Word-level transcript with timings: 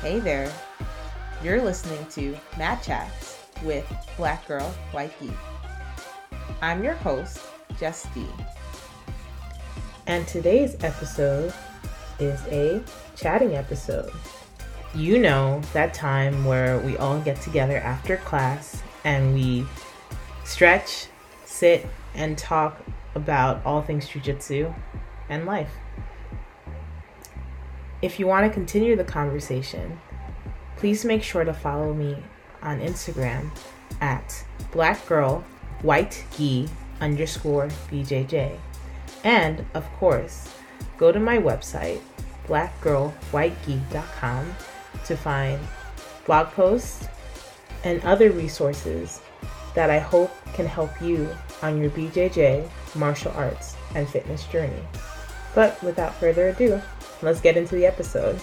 Hey 0.00 0.20
there. 0.20 0.48
You're 1.42 1.60
listening 1.60 2.06
to 2.10 2.38
Mat 2.56 2.84
Chats 2.84 3.36
with 3.64 3.84
Black 4.16 4.46
Girl 4.46 4.72
White 4.92 5.12
Gi. 5.20 5.32
I'm 6.62 6.84
your 6.84 6.94
host, 6.94 7.40
D. 7.80 8.24
And 10.06 10.24
today's 10.28 10.76
episode 10.84 11.52
is 12.20 12.40
a 12.46 12.80
chatting 13.16 13.56
episode. 13.56 14.12
You 14.94 15.18
know, 15.18 15.60
that 15.72 15.94
time 15.94 16.44
where 16.44 16.78
we 16.78 16.96
all 16.98 17.18
get 17.18 17.40
together 17.40 17.78
after 17.78 18.18
class 18.18 18.80
and 19.02 19.34
we 19.34 19.66
stretch, 20.44 21.08
sit, 21.44 21.88
and 22.14 22.38
talk 22.38 22.80
about 23.16 23.66
all 23.66 23.82
things 23.82 24.06
jujitsu 24.06 24.72
and 25.28 25.44
life. 25.44 25.72
If 28.00 28.20
you 28.20 28.28
want 28.28 28.46
to 28.46 28.52
continue 28.52 28.94
the 28.94 29.02
conversation, 29.02 30.00
please 30.76 31.04
make 31.04 31.20
sure 31.22 31.44
to 31.44 31.52
follow 31.52 31.92
me 31.92 32.16
on 32.62 32.80
Instagram 32.80 33.50
at 34.00 34.44
blackgirlwhitegi 34.72 36.70
underscore 37.00 37.66
BJJ. 37.90 38.56
And 39.24 39.64
of 39.74 39.84
course, 39.94 40.54
go 40.96 41.10
to 41.10 41.18
my 41.18 41.38
website, 41.38 42.00
blackgirlwhitegi.com, 42.46 44.54
to 45.04 45.16
find 45.16 45.60
blog 46.24 46.46
posts 46.48 47.08
and 47.82 48.00
other 48.04 48.30
resources 48.30 49.20
that 49.74 49.90
I 49.90 49.98
hope 49.98 50.30
can 50.54 50.66
help 50.66 51.00
you 51.00 51.28
on 51.62 51.80
your 51.80 51.90
BJJ, 51.90 52.68
martial 52.94 53.32
arts, 53.32 53.74
and 53.94 54.08
fitness 54.08 54.44
journey. 54.46 54.82
But 55.54 55.82
without 55.82 56.14
further 56.14 56.48
ado, 56.48 56.80
let's 57.22 57.40
get 57.40 57.56
into 57.56 57.74
the 57.74 57.86
episode. 57.86 58.38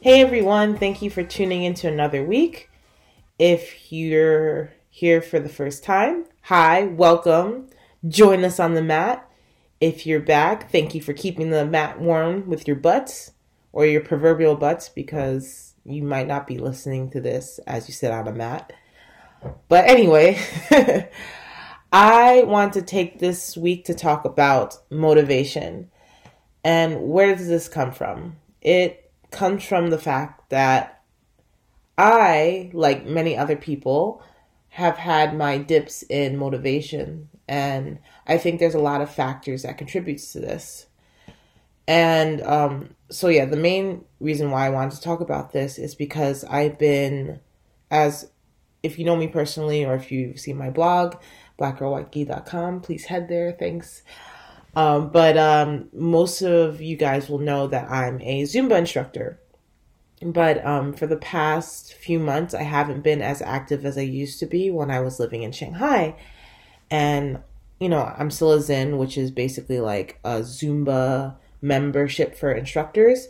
Hey 0.00 0.20
everyone, 0.20 0.76
thank 0.76 1.02
you 1.02 1.10
for 1.10 1.22
tuning 1.22 1.64
into 1.64 1.88
another 1.88 2.24
week. 2.24 2.70
If 3.38 3.92
you're 3.92 4.72
here 4.90 5.20
for 5.22 5.40
the 5.40 5.48
first 5.48 5.84
time, 5.84 6.24
hi, 6.42 6.84
welcome. 6.84 7.68
Join 8.06 8.44
us 8.44 8.60
on 8.60 8.74
the 8.74 8.82
mat. 8.82 9.28
If 9.80 10.06
you're 10.06 10.20
back, 10.20 10.70
thank 10.70 10.94
you 10.94 11.00
for 11.00 11.12
keeping 11.12 11.50
the 11.50 11.64
mat 11.64 12.00
warm 12.00 12.48
with 12.48 12.66
your 12.66 12.76
butts 12.76 13.32
or 13.72 13.86
your 13.86 14.00
proverbial 14.00 14.56
butts 14.56 14.88
because 14.88 15.74
you 15.84 16.02
might 16.02 16.26
not 16.26 16.46
be 16.46 16.58
listening 16.58 17.10
to 17.10 17.20
this 17.20 17.58
as 17.66 17.88
you 17.88 17.94
sit 17.94 18.10
on 18.10 18.28
a 18.28 18.32
mat. 18.32 18.72
But 19.68 19.86
anyway, 19.86 20.38
I 21.92 22.42
want 22.44 22.74
to 22.74 22.82
take 22.82 23.18
this 23.18 23.56
week 23.56 23.84
to 23.86 23.94
talk 23.94 24.24
about 24.24 24.78
motivation. 24.90 25.90
And 26.64 27.08
where 27.08 27.34
does 27.34 27.48
this 27.48 27.68
come 27.68 27.92
from? 27.92 28.36
It 28.60 29.10
comes 29.30 29.64
from 29.64 29.90
the 29.90 29.98
fact 29.98 30.50
that 30.50 31.02
I, 31.96 32.70
like 32.72 33.06
many 33.06 33.36
other 33.36 33.56
people, 33.56 34.22
have 34.70 34.96
had 34.96 35.36
my 35.36 35.58
dips 35.58 36.02
in 36.04 36.36
motivation. 36.36 37.28
And 37.48 37.98
I 38.26 38.38
think 38.38 38.60
there's 38.60 38.74
a 38.74 38.80
lot 38.80 39.00
of 39.00 39.12
factors 39.12 39.62
that 39.62 39.78
contributes 39.78 40.32
to 40.32 40.40
this. 40.40 40.86
And 41.86 42.42
um, 42.42 42.94
so, 43.10 43.28
yeah, 43.28 43.46
the 43.46 43.56
main 43.56 44.04
reason 44.20 44.50
why 44.50 44.66
I 44.66 44.70
wanted 44.70 44.96
to 44.96 45.00
talk 45.00 45.20
about 45.20 45.52
this 45.52 45.78
is 45.78 45.94
because 45.94 46.44
I've 46.44 46.78
been, 46.78 47.40
as 47.90 48.30
if 48.82 48.98
you 48.98 49.04
know 49.04 49.16
me 49.16 49.26
personally 49.26 49.84
or 49.84 49.94
if 49.94 50.12
you've 50.12 50.38
seen 50.38 50.56
my 50.56 50.70
blog, 50.70 51.16
blackgirlwhitegi.com, 51.58 52.82
please 52.82 53.06
head 53.06 53.28
there. 53.28 53.52
Thanks. 53.52 54.02
Um, 54.76 55.10
but 55.10 55.36
um, 55.36 55.88
most 55.92 56.42
of 56.42 56.80
you 56.80 56.96
guys 56.96 57.28
will 57.28 57.38
know 57.38 57.66
that 57.66 57.90
I'm 57.90 58.20
a 58.20 58.42
Zumba 58.42 58.78
instructor. 58.78 59.40
But 60.20 60.64
um, 60.64 60.92
for 60.92 61.06
the 61.06 61.16
past 61.16 61.94
few 61.94 62.18
months, 62.18 62.54
I 62.54 62.62
haven't 62.62 63.02
been 63.02 63.22
as 63.22 63.40
active 63.40 63.84
as 63.84 63.96
I 63.96 64.02
used 64.02 64.40
to 64.40 64.46
be 64.46 64.70
when 64.70 64.90
I 64.90 65.00
was 65.00 65.20
living 65.20 65.42
in 65.42 65.52
Shanghai. 65.52 66.16
And, 66.90 67.40
you 67.78 67.88
know, 67.88 68.12
I'm 68.16 68.30
still 68.30 68.52
a 68.52 68.60
ZIN, 68.60 68.98
which 68.98 69.16
is 69.16 69.30
basically 69.30 69.80
like 69.80 70.18
a 70.24 70.40
Zumba 70.40 71.36
membership 71.60 72.36
for 72.36 72.52
instructors. 72.52 73.28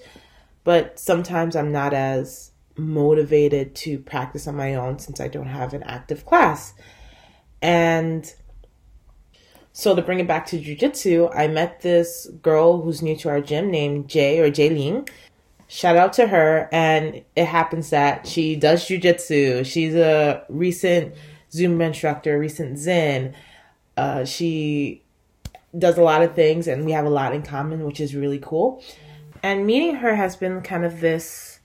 But 0.64 0.98
sometimes 0.98 1.56
I'm 1.56 1.72
not 1.72 1.92
as 1.92 2.52
motivated 2.76 3.74
to 3.74 3.98
practice 3.98 4.46
on 4.46 4.56
my 4.56 4.74
own 4.74 4.98
since 4.98 5.20
I 5.20 5.28
don't 5.28 5.46
have 5.46 5.74
an 5.74 5.82
active 5.82 6.24
class. 6.24 6.74
And 7.60 8.32
so 9.78 9.94
to 9.94 10.02
bring 10.02 10.18
it 10.18 10.26
back 10.26 10.44
to 10.46 10.58
jujitsu, 10.58 11.30
I 11.32 11.46
met 11.46 11.82
this 11.82 12.28
girl 12.42 12.82
who's 12.82 13.00
new 13.00 13.16
to 13.18 13.28
our 13.28 13.40
gym 13.40 13.70
named 13.70 14.08
Jay 14.08 14.40
or 14.40 14.50
Jay 14.50 14.70
Ling. 14.70 15.08
Shout 15.68 15.96
out 15.96 16.12
to 16.14 16.26
her. 16.26 16.68
And 16.72 17.22
it 17.36 17.44
happens 17.44 17.90
that 17.90 18.26
she 18.26 18.56
does 18.56 18.84
jujitsu. 18.84 19.64
She's 19.64 19.94
a 19.94 20.42
recent 20.48 21.14
Zumba 21.52 21.86
instructor, 21.86 22.40
recent 22.40 22.76
ZIN. 22.76 23.36
Uh, 23.96 24.24
she 24.24 25.04
does 25.78 25.96
a 25.96 26.02
lot 26.02 26.22
of 26.22 26.34
things 26.34 26.66
and 26.66 26.84
we 26.84 26.90
have 26.90 27.06
a 27.06 27.10
lot 27.10 27.32
in 27.32 27.42
common, 27.42 27.84
which 27.84 28.00
is 28.00 28.16
really 28.16 28.40
cool. 28.40 28.82
And 29.44 29.64
meeting 29.64 29.94
her 29.94 30.16
has 30.16 30.34
been 30.34 30.60
kind 30.60 30.84
of 30.84 30.98
this 30.98 31.60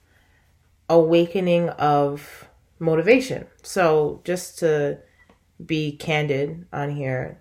awakening 0.88 1.70
of 1.70 2.46
motivation. 2.78 3.48
So 3.64 4.20
just 4.22 4.60
to 4.60 5.00
be 5.66 5.96
candid 5.96 6.64
on 6.72 6.90
here, 6.90 7.40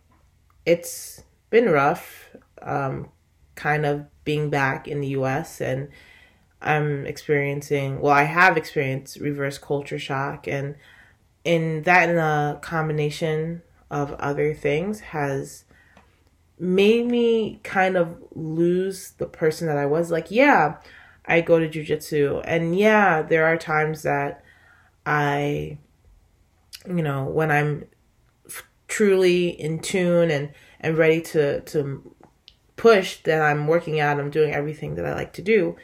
it's 0.65 1.23
been 1.49 1.69
rough, 1.69 2.29
um, 2.61 3.09
kind 3.55 3.85
of 3.85 4.05
being 4.23 4.49
back 4.49 4.87
in 4.87 5.01
the 5.01 5.09
US 5.09 5.61
and 5.61 5.89
I'm 6.61 7.05
experiencing, 7.05 7.99
well, 7.99 8.13
I 8.13 8.23
have 8.23 8.55
experienced 8.55 9.19
reverse 9.19 9.57
culture 9.57 9.99
shock 9.99 10.47
and 10.47 10.75
in 11.43 11.83
that 11.83 12.09
in 12.09 12.17
a 12.17 12.57
combination 12.61 13.61
of 13.91 14.13
other 14.13 14.53
things 14.53 15.01
has 15.01 15.65
made 16.57 17.05
me 17.05 17.59
kind 17.63 17.97
of 17.97 18.17
lose 18.33 19.11
the 19.17 19.25
person 19.25 19.67
that 19.67 19.77
I 19.77 19.85
was. 19.85 20.09
Like, 20.09 20.31
yeah, 20.31 20.77
I 21.25 21.41
go 21.41 21.59
to 21.59 21.67
jujitsu, 21.67 22.41
and 22.45 22.77
yeah, 22.77 23.21
there 23.21 23.45
are 23.45 23.57
times 23.57 24.03
that 24.03 24.43
I, 25.05 25.77
you 26.87 27.01
know, 27.01 27.25
when 27.25 27.51
I'm 27.51 27.85
truly 28.93 29.49
in 29.49 29.79
tune 29.79 30.29
and 30.29 30.51
and 30.79 30.95
ready 30.95 31.19
to 31.19 31.61
to 31.61 32.15
push, 32.75 33.17
then 33.23 33.41
I'm 33.41 33.65
working 33.65 33.99
out. 33.99 34.19
I'm 34.19 34.29
doing 34.29 34.53
everything 34.53 34.93
that 34.95 35.05
I 35.05 35.15
like 35.15 35.33
to 35.33 35.41
do, 35.41 35.75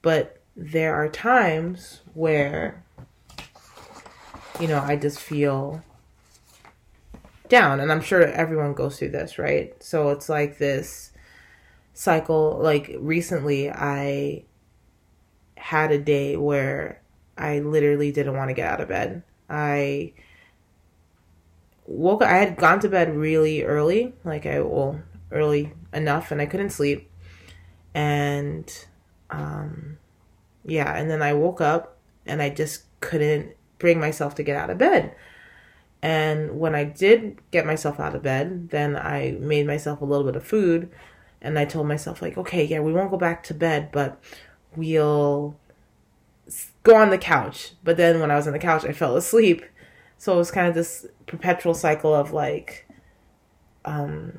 but 0.00 0.40
there 0.54 0.94
are 0.94 1.08
times 1.08 2.02
where, 2.14 2.84
you 4.60 4.68
know, 4.68 4.78
I 4.78 4.94
just 4.94 5.18
feel 5.18 5.82
down 7.48 7.80
and 7.80 7.92
i'm 7.92 8.00
sure 8.00 8.22
everyone 8.22 8.72
goes 8.72 8.98
through 8.98 9.10
this 9.10 9.38
right? 9.38 9.74
So 9.82 10.10
it's 10.10 10.28
like 10.28 10.58
this 10.58 11.10
cycle. 11.94 12.58
Like 12.62 12.94
recently 12.98 13.70
i 13.70 14.44
had 15.56 15.90
a 15.90 15.98
day 15.98 16.36
where 16.36 17.02
i 17.36 17.58
literally 17.58 18.12
didn't 18.12 18.36
want 18.36 18.50
to 18.50 18.54
get 18.54 18.70
out 18.70 18.80
of 18.80 18.88
bed. 18.88 19.24
I 19.50 20.12
woke 21.86 22.22
i 22.22 22.36
had 22.36 22.56
gone 22.56 22.80
to 22.80 22.88
bed 22.88 23.14
really 23.14 23.62
early 23.62 24.14
like 24.24 24.46
i 24.46 24.60
well 24.60 25.00
early 25.30 25.72
enough 25.92 26.30
and 26.30 26.40
i 26.40 26.46
couldn't 26.46 26.70
sleep 26.70 27.10
and 27.94 28.86
um 29.30 29.98
yeah 30.64 30.94
and 30.96 31.10
then 31.10 31.22
i 31.22 31.32
woke 31.32 31.60
up 31.60 31.98
and 32.26 32.40
i 32.40 32.48
just 32.48 32.84
couldn't 33.00 33.54
bring 33.78 33.98
myself 33.98 34.34
to 34.34 34.42
get 34.42 34.56
out 34.56 34.70
of 34.70 34.78
bed 34.78 35.14
and 36.02 36.58
when 36.58 36.74
I 36.74 36.82
did 36.82 37.38
get 37.52 37.64
myself 37.64 38.00
out 38.00 38.16
of 38.16 38.24
bed, 38.24 38.70
then 38.70 38.96
I 38.96 39.36
made 39.38 39.68
myself 39.68 40.00
a 40.00 40.04
little 40.04 40.26
bit 40.26 40.34
of 40.34 40.44
food 40.44 40.90
and 41.40 41.58
I 41.58 41.64
told 41.64 41.86
myself 41.86 42.20
like, 42.20 42.36
okay, 42.36 42.64
yeah, 42.64 42.80
we 42.80 42.92
won't 42.92 43.10
go 43.10 43.16
back 43.16 43.44
to 43.44 43.54
bed, 43.54 43.90
but 43.92 44.20
we'll 44.74 45.56
go 46.82 46.96
on 46.96 47.10
the 47.10 47.18
couch. 47.18 47.72
But 47.84 47.96
then 47.96 48.18
when 48.18 48.32
I 48.32 48.36
was 48.36 48.48
on 48.48 48.52
the 48.52 48.58
couch, 48.58 48.84
I 48.84 48.92
fell 48.92 49.16
asleep. 49.16 49.64
So 50.22 50.32
it 50.32 50.36
was 50.36 50.52
kind 50.52 50.68
of 50.68 50.74
this 50.74 51.04
perpetual 51.26 51.74
cycle 51.74 52.14
of 52.14 52.32
like 52.32 52.86
um 53.84 54.38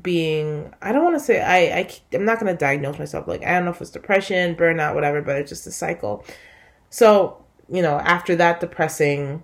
being 0.00 0.72
I 0.80 0.92
don't 0.92 1.02
want 1.02 1.16
to 1.16 1.20
say 1.20 1.42
I, 1.42 1.80
I 1.80 1.90
I'm 2.12 2.24
not 2.24 2.38
going 2.38 2.54
to 2.54 2.56
diagnose 2.56 3.00
myself 3.00 3.26
like 3.26 3.44
I 3.44 3.50
don't 3.50 3.64
know 3.64 3.72
if 3.72 3.80
it's 3.80 3.90
depression, 3.90 4.54
burnout, 4.54 4.94
whatever, 4.94 5.20
but 5.20 5.34
it's 5.38 5.48
just 5.48 5.66
a 5.66 5.72
cycle. 5.72 6.24
So, 6.88 7.44
you 7.68 7.82
know, 7.82 7.98
after 7.98 8.36
that 8.36 8.60
depressing 8.60 9.42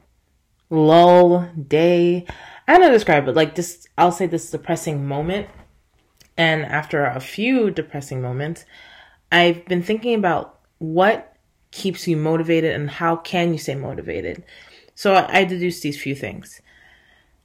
lull 0.70 1.50
day. 1.66 2.24
I 2.68 2.74
don't 2.74 2.82
know 2.82 2.92
describe 2.92 3.26
it 3.26 3.34
like 3.34 3.56
just 3.56 3.88
I'll 3.98 4.12
say 4.12 4.28
this 4.28 4.52
depressing 4.52 5.08
moment. 5.08 5.48
And 6.36 6.66
after 6.66 7.04
a 7.04 7.18
few 7.18 7.72
depressing 7.72 8.22
moments, 8.22 8.64
I've 9.32 9.66
been 9.66 9.82
thinking 9.82 10.14
about 10.14 10.60
what 10.78 11.36
keeps 11.72 12.06
you 12.06 12.16
motivated 12.16 12.76
and 12.76 12.88
how 12.88 13.16
can 13.16 13.50
you 13.50 13.58
stay 13.58 13.74
motivated. 13.74 14.44
So 14.98 15.14
I 15.14 15.44
deduced 15.44 15.84
these 15.84 16.02
few 16.02 16.16
things. 16.16 16.60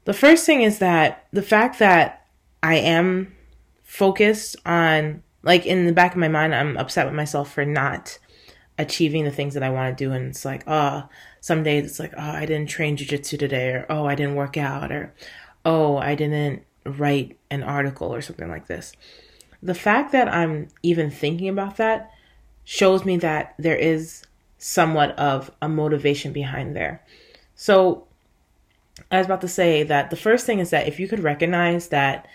The 0.06 0.14
first 0.14 0.44
thing 0.44 0.64
is 0.64 0.80
that 0.80 1.28
the 1.32 1.44
fact 1.44 1.78
that 1.78 2.26
I 2.64 2.78
am 2.78 3.36
focused 3.84 4.56
on, 4.66 5.22
like 5.44 5.68
in 5.68 5.86
the 5.86 5.94
back 5.94 6.14
of 6.14 6.18
my 6.18 6.30
mind, 6.30 6.56
I'm 6.56 6.78
upset 6.78 7.06
with 7.06 7.14
myself 7.14 7.54
for 7.54 7.64
not 7.64 8.18
achieving 8.80 9.24
the 9.24 9.30
things 9.30 9.54
that 9.54 9.62
I 9.62 9.70
want 9.70 9.96
to 9.96 10.04
do. 10.04 10.12
And 10.12 10.30
it's 10.30 10.46
like, 10.46 10.64
oh, 10.66 11.08
some 11.42 11.62
days 11.62 11.86
it's 11.86 12.00
like, 12.00 12.14
oh, 12.18 12.32
I 12.32 12.48
didn't 12.48 12.72
train 12.72 12.98
jujitsu 12.98 13.38
today, 13.38 13.70
or 13.70 13.86
oh, 13.88 14.08
I 14.08 14.16
didn't 14.16 14.34
work 14.34 14.58
out, 14.58 14.92
or 14.92 15.14
oh, 15.64 15.98
I 15.98 16.16
didn't 16.16 16.64
write 16.88 17.38
an 17.52 17.62
article 17.62 18.12
or 18.12 18.24
something 18.24 18.50
like 18.50 18.66
this. 18.66 18.94
The 19.62 19.76
fact 19.76 20.12
that 20.14 20.28
I'm 20.28 20.70
even 20.82 21.12
thinking 21.12 21.50
about 21.50 21.78
that 21.78 22.10
shows 22.64 23.06
me 23.06 23.18
that 23.18 23.54
there 23.60 23.78
is 23.78 24.24
somewhat 24.58 25.12
of 25.20 25.52
a 25.62 25.70
motivation 25.70 26.34
behind 26.34 26.76
there. 26.76 27.04
So 27.64 28.08
I 29.10 29.20
was 29.20 29.26
about 29.26 29.40
to 29.40 29.48
say 29.48 29.84
that 29.84 30.10
the 30.10 30.18
first 30.18 30.46
thing 30.46 30.60
is 30.60 30.72
that 30.72 30.86
if 30.86 31.00
you 31.00 31.08
could 31.08 31.22
recognize 31.22 31.88
that 31.88 32.28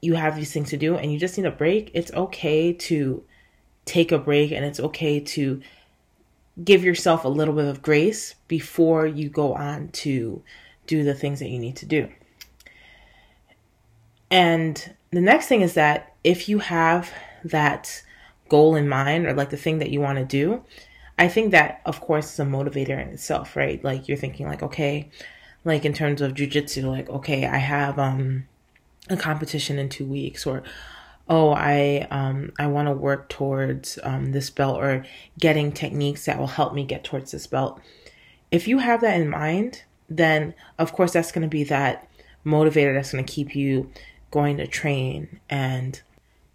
you 0.00 0.14
have 0.14 0.34
these 0.34 0.52
things 0.52 0.70
to 0.70 0.76
do 0.76 0.96
and 0.96 1.12
you 1.12 1.18
just 1.20 1.38
need 1.38 1.46
a 1.46 1.52
break, 1.52 1.92
it's 1.94 2.12
okay 2.12 2.72
to 2.72 3.22
take 3.84 4.10
a 4.10 4.18
break 4.18 4.50
and 4.50 4.64
it's 4.64 4.80
okay 4.80 5.20
to 5.20 5.60
give 6.64 6.82
yourself 6.82 7.24
a 7.24 7.28
little 7.28 7.54
bit 7.54 7.66
of 7.66 7.82
grace 7.82 8.34
before 8.48 9.06
you 9.06 9.28
go 9.28 9.54
on 9.54 9.90
to 9.90 10.42
do 10.88 11.04
the 11.04 11.14
things 11.14 11.38
that 11.38 11.48
you 11.48 11.60
need 11.60 11.76
to 11.76 11.86
do. 11.86 12.08
And 14.28 14.96
the 15.12 15.20
next 15.20 15.46
thing 15.46 15.60
is 15.60 15.74
that 15.74 16.16
if 16.24 16.48
you 16.48 16.58
have 16.58 17.12
that 17.44 18.02
goal 18.48 18.74
in 18.74 18.88
mind 18.88 19.24
or 19.24 19.34
like 19.34 19.50
the 19.50 19.56
thing 19.56 19.78
that 19.78 19.90
you 19.90 20.00
want 20.00 20.18
to 20.18 20.24
do, 20.24 20.64
I 21.18 21.28
think 21.28 21.52
that 21.52 21.82
of 21.84 22.00
course 22.00 22.32
is 22.32 22.40
a 22.40 22.44
motivator 22.44 23.00
in 23.00 23.08
itself, 23.08 23.56
right? 23.56 23.82
Like 23.82 24.08
you're 24.08 24.18
thinking 24.18 24.46
like, 24.46 24.62
okay, 24.62 25.10
like 25.64 25.84
in 25.84 25.92
terms 25.92 26.20
of 26.20 26.34
jujitsu, 26.34 26.84
like, 26.84 27.08
okay, 27.08 27.46
I 27.46 27.58
have 27.58 27.98
um 27.98 28.46
a 29.08 29.16
competition 29.16 29.78
in 29.78 29.88
two 29.88 30.06
weeks 30.06 30.46
or 30.46 30.62
oh 31.28 31.50
i 31.50 32.06
um 32.10 32.52
i 32.58 32.66
want 32.66 32.88
to 32.88 32.92
work 32.92 33.28
towards 33.28 33.98
um 34.02 34.32
this 34.32 34.50
belt 34.50 34.78
or 34.78 35.04
getting 35.38 35.72
techniques 35.72 36.24
that 36.24 36.38
will 36.38 36.46
help 36.46 36.74
me 36.74 36.84
get 36.84 37.04
towards 37.04 37.30
this 37.32 37.46
belt 37.46 37.80
if 38.50 38.66
you 38.68 38.78
have 38.78 39.00
that 39.00 39.20
in 39.20 39.28
mind 39.28 39.82
then 40.08 40.54
of 40.78 40.92
course 40.92 41.12
that's 41.12 41.32
going 41.32 41.42
to 41.42 41.48
be 41.48 41.64
that 41.64 42.08
motivator 42.44 42.94
that's 42.94 43.12
going 43.12 43.24
to 43.24 43.32
keep 43.32 43.54
you 43.54 43.90
going 44.30 44.56
to 44.56 44.66
train 44.66 45.40
and 45.48 46.02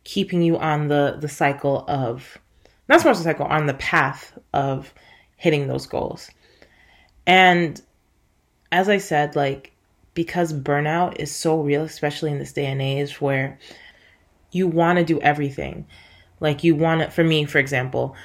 keeping 0.04 0.42
you 0.42 0.58
on 0.58 0.88
the 0.88 1.18
the 1.20 1.30
cycle 1.30 1.86
of 1.88 2.38
not 2.90 3.04
the 3.04 3.16
cycle 3.16 3.46
on 3.46 3.66
the 3.66 3.74
path 3.76 4.38
of 4.54 4.94
hitting 5.36 5.68
those 5.68 5.86
goals 5.86 6.32
and 7.26 7.82
as 8.72 8.90
i 8.90 8.98
said 8.98 9.36
like 9.36 9.74
because 10.14 10.52
burnout 10.52 11.16
is 11.20 11.34
so 11.34 11.62
real 11.62 11.84
especially 11.84 12.32
in 12.32 12.40
this 12.40 12.54
day 12.54 12.66
and 12.66 12.82
age 12.82 13.22
where 13.22 13.60
you 14.52 14.68
want 14.68 14.98
to 15.00 15.06
do 15.06 15.20
everything. 15.22 15.86
Like 16.40 16.64
you 16.64 16.76
want 16.76 17.02
it 17.02 17.14
for 17.14 17.24
me, 17.24 17.46
for 17.46 17.60
example, 17.60 18.16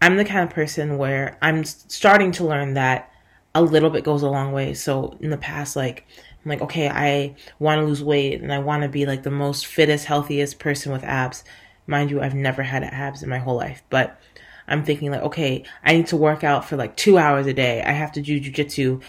I'm 0.00 0.16
the 0.16 0.24
kind 0.24 0.48
of 0.48 0.54
person 0.54 0.98
where 0.98 1.38
I'm 1.42 1.64
starting 1.64 2.32
to 2.32 2.44
learn 2.44 2.74
that 2.74 3.10
a 3.54 3.62
little 3.62 3.90
bit 3.90 4.04
goes 4.04 4.22
a 4.22 4.30
long 4.30 4.52
way. 4.52 4.74
So 4.74 5.16
in 5.20 5.30
the 5.30 5.36
past, 5.36 5.76
like, 5.76 6.06
I'm 6.44 6.48
like, 6.48 6.62
okay, 6.62 6.88
I 6.88 7.36
want 7.58 7.80
to 7.80 7.86
lose 7.86 8.02
weight 8.02 8.40
and 8.40 8.52
I 8.52 8.58
want 8.58 8.82
to 8.82 8.88
be 8.88 9.06
like 9.06 9.22
the 9.22 9.30
most 9.30 9.66
fittest, 9.66 10.06
healthiest 10.06 10.58
person 10.58 10.90
with 10.90 11.04
abs. 11.04 11.44
Mind 11.86 12.10
you, 12.10 12.20
I've 12.20 12.34
never 12.34 12.62
had 12.62 12.84
abs 12.84 13.22
in 13.22 13.28
my 13.28 13.38
whole 13.38 13.56
life, 13.56 13.82
but 13.90 14.20
I'm 14.68 14.84
thinking 14.84 15.10
like, 15.10 15.22
okay, 15.22 15.64
I 15.84 15.92
need 15.92 16.06
to 16.08 16.16
work 16.16 16.44
out 16.44 16.64
for 16.64 16.76
like 16.76 16.96
two 16.96 17.18
hours 17.18 17.46
a 17.46 17.52
day. 17.52 17.82
I 17.82 17.92
have 17.92 18.12
to 18.12 18.22
do 18.22 18.40
jujitsu 18.40 19.02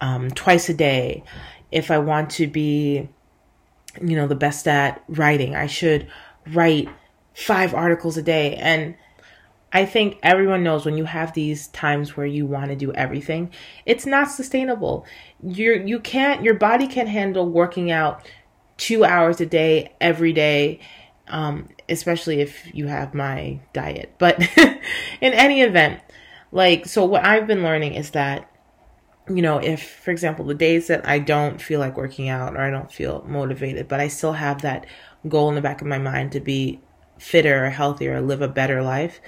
um, 0.00 0.30
twice 0.30 0.68
a 0.68 0.74
day. 0.74 1.22
If 1.70 1.90
I 1.90 1.98
want 1.98 2.30
to 2.32 2.46
be 2.46 3.08
you 4.00 4.16
know, 4.16 4.26
the 4.26 4.34
best 4.34 4.66
at 4.68 5.02
writing. 5.08 5.54
I 5.54 5.66
should 5.66 6.08
write 6.48 6.88
five 7.34 7.74
articles 7.74 8.16
a 8.16 8.22
day. 8.22 8.56
And 8.56 8.94
I 9.72 9.84
think 9.84 10.18
everyone 10.22 10.62
knows 10.62 10.84
when 10.84 10.96
you 10.96 11.04
have 11.04 11.34
these 11.34 11.68
times 11.68 12.16
where 12.16 12.26
you 12.26 12.46
want 12.46 12.70
to 12.70 12.76
do 12.76 12.92
everything, 12.92 13.50
it's 13.84 14.06
not 14.06 14.30
sustainable. 14.30 15.06
You're 15.42 15.76
you 15.84 16.00
can't 16.00 16.42
your 16.42 16.54
body 16.54 16.86
can't 16.86 17.08
handle 17.08 17.48
working 17.48 17.90
out 17.90 18.26
two 18.76 19.04
hours 19.04 19.40
a 19.40 19.46
day 19.46 19.92
every 20.00 20.32
day, 20.32 20.80
um, 21.28 21.68
especially 21.88 22.40
if 22.40 22.74
you 22.74 22.86
have 22.86 23.14
my 23.14 23.60
diet. 23.72 24.14
But 24.18 24.40
in 25.20 25.32
any 25.32 25.62
event, 25.62 26.00
like 26.52 26.86
so 26.86 27.04
what 27.04 27.24
I've 27.24 27.46
been 27.46 27.62
learning 27.62 27.94
is 27.94 28.10
that 28.10 28.50
you 29.28 29.42
know, 29.42 29.58
if, 29.58 29.82
for 29.82 30.12
example, 30.12 30.44
the 30.44 30.54
days 30.54 30.86
that 30.86 31.06
I 31.06 31.18
don't 31.18 31.60
feel 31.60 31.80
like 31.80 31.96
working 31.96 32.28
out 32.28 32.54
or 32.54 32.60
I 32.60 32.70
don't 32.70 32.92
feel 32.92 33.24
motivated, 33.26 33.88
but 33.88 33.98
I 33.98 34.08
still 34.08 34.34
have 34.34 34.62
that 34.62 34.86
goal 35.28 35.48
in 35.48 35.56
the 35.56 35.60
back 35.60 35.80
of 35.80 35.88
my 35.88 35.98
mind 35.98 36.32
to 36.32 36.40
be 36.40 36.80
fitter 37.18 37.64
or 37.64 37.70
healthier 37.70 38.14
or 38.14 38.20
live 38.20 38.40
a 38.40 38.48
better 38.48 38.82
life, 38.82 39.20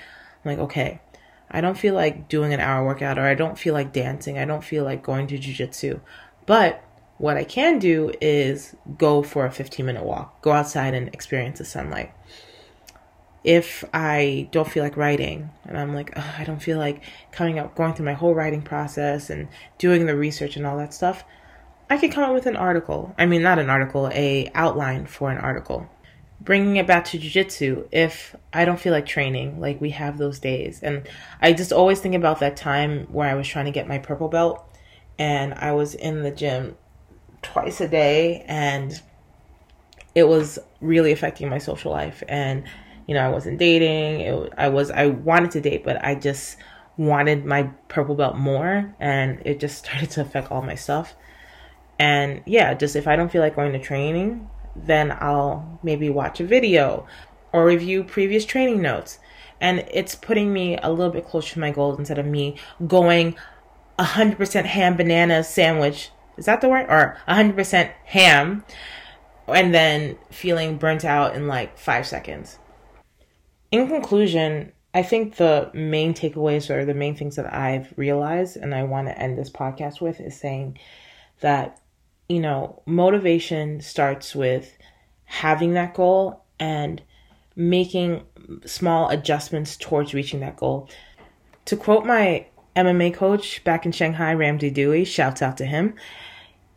I'm 0.44 0.52
like, 0.52 0.58
okay, 0.60 1.00
I 1.50 1.60
don't 1.60 1.78
feel 1.78 1.94
like 1.94 2.28
doing 2.28 2.52
an 2.52 2.60
hour 2.60 2.84
workout 2.84 3.18
or 3.18 3.22
I 3.22 3.34
don't 3.34 3.58
feel 3.58 3.74
like 3.74 3.92
dancing. 3.92 4.38
I 4.38 4.44
don't 4.44 4.62
feel 4.62 4.84
like 4.84 5.02
going 5.02 5.26
to 5.28 5.38
jujitsu. 5.38 6.00
But 6.46 6.84
what 7.16 7.36
I 7.36 7.44
can 7.44 7.78
do 7.78 8.12
is 8.20 8.76
go 8.96 9.22
for 9.22 9.46
a 9.46 9.50
15 9.50 9.84
minute 9.84 10.04
walk, 10.04 10.42
go 10.42 10.52
outside 10.52 10.94
and 10.94 11.08
experience 11.08 11.58
the 11.58 11.64
sunlight 11.64 12.12
if 13.48 13.82
I 13.94 14.46
don't 14.52 14.70
feel 14.70 14.84
like 14.84 14.98
writing 14.98 15.48
and 15.64 15.78
I'm 15.78 15.94
like, 15.94 16.14
I 16.38 16.44
don't 16.44 16.60
feel 16.60 16.76
like 16.76 17.02
coming 17.32 17.58
up, 17.58 17.74
going 17.74 17.94
through 17.94 18.04
my 18.04 18.12
whole 18.12 18.34
writing 18.34 18.60
process 18.60 19.30
and 19.30 19.48
doing 19.78 20.04
the 20.04 20.14
research 20.14 20.58
and 20.58 20.66
all 20.66 20.76
that 20.76 20.92
stuff, 20.92 21.24
I 21.88 21.96
can 21.96 22.10
come 22.10 22.24
up 22.24 22.34
with 22.34 22.44
an 22.44 22.56
article. 22.56 23.14
I 23.16 23.24
mean, 23.24 23.40
not 23.40 23.58
an 23.58 23.70
article, 23.70 24.10
a 24.12 24.50
outline 24.54 25.06
for 25.06 25.30
an 25.30 25.38
article. 25.38 25.88
Bringing 26.42 26.76
it 26.76 26.86
back 26.86 27.06
to 27.06 27.18
jujitsu, 27.18 27.88
if 27.90 28.36
I 28.52 28.66
don't 28.66 28.78
feel 28.78 28.92
like 28.92 29.06
training, 29.06 29.58
like 29.58 29.80
we 29.80 29.90
have 29.90 30.18
those 30.18 30.38
days, 30.38 30.82
and 30.82 31.08
I 31.40 31.54
just 31.54 31.72
always 31.72 32.00
think 32.00 32.14
about 32.14 32.40
that 32.40 32.54
time 32.54 33.06
where 33.10 33.30
I 33.30 33.34
was 33.34 33.48
trying 33.48 33.64
to 33.64 33.70
get 33.70 33.88
my 33.88 33.96
purple 33.96 34.28
belt, 34.28 34.62
and 35.18 35.54
I 35.54 35.72
was 35.72 35.94
in 35.94 36.22
the 36.22 36.30
gym 36.30 36.76
twice 37.40 37.80
a 37.80 37.88
day, 37.88 38.44
and 38.46 39.00
it 40.14 40.28
was 40.28 40.58
really 40.82 41.12
affecting 41.12 41.48
my 41.48 41.58
social 41.58 41.90
life 41.90 42.22
and 42.28 42.64
you 43.08 43.14
know, 43.14 43.24
I 43.26 43.30
wasn't 43.30 43.58
dating. 43.58 44.20
It, 44.20 44.52
I 44.56 44.68
was, 44.68 44.90
I 44.90 45.06
wanted 45.06 45.50
to 45.52 45.60
date, 45.62 45.82
but 45.82 46.04
I 46.04 46.14
just 46.14 46.58
wanted 46.98 47.46
my 47.46 47.64
purple 47.88 48.14
belt 48.14 48.36
more. 48.36 48.94
And 49.00 49.40
it 49.44 49.58
just 49.58 49.78
started 49.84 50.10
to 50.10 50.20
affect 50.20 50.52
all 50.52 50.62
my 50.62 50.76
stuff. 50.76 51.16
And 51.98 52.42
yeah, 52.46 52.74
just 52.74 52.94
if 52.94 53.08
I 53.08 53.16
don't 53.16 53.32
feel 53.32 53.42
like 53.42 53.56
going 53.56 53.72
to 53.72 53.80
training, 53.80 54.48
then 54.76 55.10
I'll 55.10 55.80
maybe 55.82 56.10
watch 56.10 56.38
a 56.38 56.44
video 56.44 57.08
or 57.50 57.66
review 57.66 58.04
previous 58.04 58.44
training 58.44 58.82
notes. 58.82 59.18
And 59.60 59.84
it's 59.90 60.14
putting 60.14 60.52
me 60.52 60.76
a 60.76 60.92
little 60.92 61.12
bit 61.12 61.26
closer 61.26 61.54
to 61.54 61.60
my 61.60 61.72
goals 61.72 61.98
instead 61.98 62.18
of 62.18 62.26
me 62.26 62.56
going 62.86 63.36
100% 63.98 64.64
ham 64.66 64.96
banana 64.96 65.42
sandwich. 65.42 66.10
Is 66.36 66.44
that 66.44 66.60
the 66.60 66.68
word? 66.68 66.86
Or 66.88 67.18
100% 67.26 67.90
ham 68.04 68.64
and 69.48 69.74
then 69.74 70.18
feeling 70.30 70.76
burnt 70.76 71.06
out 71.06 71.34
in 71.34 71.48
like 71.48 71.76
five 71.78 72.06
seconds 72.06 72.58
in 73.70 73.88
conclusion, 73.88 74.72
I 74.94 75.02
think 75.02 75.36
the 75.36 75.70
main 75.74 76.14
takeaways 76.14 76.70
or 76.70 76.84
the 76.84 76.94
main 76.94 77.14
things 77.14 77.36
that 77.36 77.52
I've 77.52 77.92
realized 77.96 78.56
and 78.56 78.74
I 78.74 78.82
want 78.84 79.08
to 79.08 79.18
end 79.18 79.36
this 79.36 79.50
podcast 79.50 80.00
with 80.00 80.20
is 80.20 80.38
saying 80.38 80.78
that, 81.40 81.80
you 82.28 82.40
know, 82.40 82.82
motivation 82.86 83.80
starts 83.80 84.34
with 84.34 84.76
having 85.24 85.74
that 85.74 85.94
goal 85.94 86.44
and 86.58 87.02
making 87.54 88.24
small 88.64 89.10
adjustments 89.10 89.76
towards 89.76 90.14
reaching 90.14 90.40
that 90.40 90.56
goal. 90.56 90.88
To 91.66 91.76
quote 91.76 92.06
my 92.06 92.46
MMA 92.74 93.12
coach 93.12 93.62
back 93.64 93.84
in 93.84 93.92
Shanghai, 93.92 94.32
Ramsey 94.32 94.70
Dewey, 94.70 95.04
shouts 95.04 95.42
out 95.42 95.58
to 95.58 95.66
him. 95.66 95.94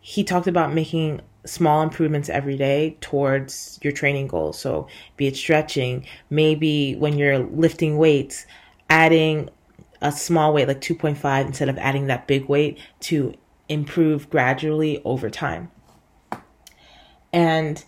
He 0.01 0.23
talked 0.23 0.47
about 0.47 0.73
making 0.73 1.21
small 1.45 1.81
improvements 1.81 2.29
every 2.29 2.57
day 2.57 2.97
towards 3.01 3.79
your 3.81 3.93
training 3.93 4.27
goals. 4.27 4.59
So, 4.59 4.87
be 5.17 5.27
it 5.27 5.35
stretching, 5.35 6.05
maybe 6.29 6.95
when 6.95 7.17
you're 7.17 7.39
lifting 7.39 7.97
weights, 7.97 8.45
adding 8.89 9.49
a 10.01 10.11
small 10.11 10.53
weight 10.53 10.67
like 10.67 10.81
2.5 10.81 11.45
instead 11.45 11.69
of 11.69 11.77
adding 11.77 12.07
that 12.07 12.27
big 12.27 12.45
weight 12.45 12.79
to 13.01 13.33
improve 13.69 14.29
gradually 14.29 15.01
over 15.05 15.29
time. 15.29 15.71
And 17.31 17.83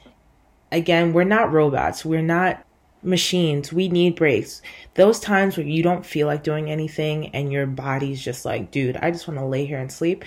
again, 0.71 1.13
we're 1.13 1.23
not 1.23 1.51
robots. 1.51 2.05
We're 2.05 2.21
not 2.21 2.65
machines. 3.03 3.73
We 3.73 3.89
need 3.89 4.15
breaks. 4.15 4.61
Those 4.95 5.19
times 5.19 5.57
where 5.57 5.65
you 5.65 5.83
don't 5.83 6.05
feel 6.05 6.27
like 6.27 6.43
doing 6.43 6.69
anything 6.69 7.27
and 7.35 7.51
your 7.51 7.65
body's 7.65 8.21
just 8.21 8.45
like, 8.45 8.71
dude, 8.71 8.97
I 8.97 9.11
just 9.11 9.27
want 9.27 9.39
to 9.39 9.45
lay 9.45 9.65
here 9.65 9.79
and 9.79 9.91
sleep. 9.91 10.23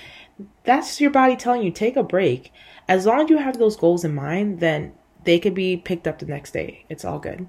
That's 0.64 1.00
your 1.00 1.10
body 1.10 1.36
telling 1.36 1.62
you, 1.62 1.70
take 1.70 1.96
a 1.96 2.02
break 2.02 2.52
as 2.88 3.06
long 3.06 3.22
as 3.22 3.30
you 3.30 3.38
have 3.38 3.58
those 3.58 3.76
goals 3.76 4.04
in 4.04 4.14
mind, 4.14 4.60
then 4.60 4.92
they 5.24 5.38
could 5.38 5.54
be 5.54 5.76
picked 5.76 6.06
up 6.06 6.18
the 6.18 6.26
next 6.26 6.52
day. 6.52 6.84
It's 6.88 7.04
all 7.04 7.18
good. 7.18 7.48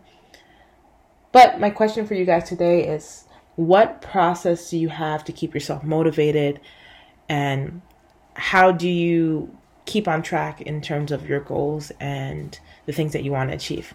But 1.32 1.60
my 1.60 1.70
question 1.70 2.08
for 2.08 2.16
you 2.16 2.26
guys 2.26 2.50
today 2.50 2.88
is 2.88 3.26
what 3.56 4.02
process 4.02 4.70
do 4.70 4.78
you 4.78 4.90
have 4.90 5.24
to 5.26 5.32
keep 5.32 5.54
yourself 5.54 5.84
motivated 5.84 6.60
and 7.30 7.82
how 8.34 8.72
do 8.72 8.88
you 8.88 9.56
keep 9.86 10.08
on 10.08 10.22
track 10.22 10.62
in 10.62 10.82
terms 10.82 11.12
of 11.12 11.28
your 11.28 11.40
goals 11.40 11.92
and 12.00 12.60
the 12.86 12.94
things 12.94 13.14
that 13.14 13.24
you 13.24 13.32
want 13.32 13.50
to 13.50 13.56
achieve? 13.56 13.94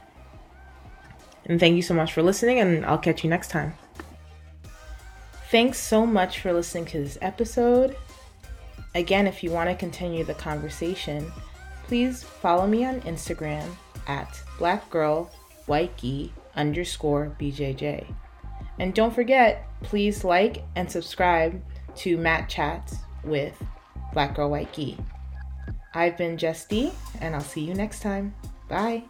And 1.46 1.58
thank 1.58 1.76
you 1.76 1.82
so 1.82 1.94
much 1.94 2.12
for 2.12 2.22
listening, 2.22 2.60
and 2.60 2.84
I'll 2.86 2.98
catch 2.98 3.24
you 3.24 3.30
next 3.30 3.50
time. 3.50 3.74
Thanks 5.50 5.78
so 5.78 6.06
much 6.06 6.40
for 6.40 6.52
listening 6.52 6.86
to 6.86 6.98
this 6.98 7.18
episode. 7.20 7.96
Again, 8.94 9.26
if 9.26 9.42
you 9.42 9.50
want 9.50 9.70
to 9.70 9.76
continue 9.76 10.24
the 10.24 10.34
conversation, 10.34 11.30
please 11.84 12.22
follow 12.22 12.66
me 12.66 12.84
on 12.84 13.00
Instagram 13.02 13.68
at 14.06 14.40
blackgirlwhitegi 14.58 16.30
underscore 16.56 17.36
BJJ. 17.40 18.06
And 18.78 18.94
don't 18.94 19.14
forget, 19.14 19.66
please 19.82 20.24
like 20.24 20.62
and 20.76 20.90
subscribe 20.90 21.62
to 21.96 22.16
Mat 22.16 22.48
Chats 22.48 22.96
with 23.24 23.62
Black 24.12 24.34
Girl 24.34 24.50
White 24.50 24.72
Gi. 24.72 24.96
I've 25.94 26.16
been 26.16 26.38
Jess 26.38 26.64
D, 26.64 26.92
and 27.20 27.34
I'll 27.34 27.40
see 27.42 27.60
you 27.60 27.74
next 27.74 28.00
time. 28.00 28.34
Bye. 28.68 29.04